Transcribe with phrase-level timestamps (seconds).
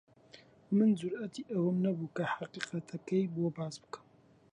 [0.77, 4.05] من جورئەتی ئەوەم نەبوو کە حەقیقەتەکەی بۆ باس بکەم.